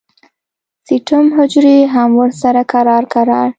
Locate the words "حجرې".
1.37-1.77